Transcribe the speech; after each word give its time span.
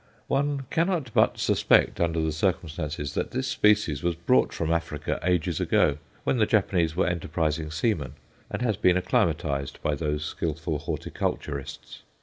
One 0.25 0.63
cannot 0.71 1.13
but 1.13 1.37
suspect, 1.37 2.01
under 2.01 2.19
the 2.21 2.31
circumstances, 2.31 3.13
that 3.13 3.29
this 3.29 3.47
species 3.47 4.01
was 4.01 4.15
brought 4.15 4.51
from 4.51 4.71
Africa 4.71 5.19
ages 5.21 5.59
ago, 5.59 5.99
when 6.23 6.37
the 6.37 6.47
Japanese 6.47 6.95
were 6.95 7.05
enterprising 7.05 7.69
seamen, 7.69 8.15
and 8.49 8.63
has 8.63 8.77
been 8.77 8.97
acclimatized 8.97 9.79
by 9.83 9.93
those 9.93 10.25
skilful 10.25 10.79
horticulturists. 10.79 12.01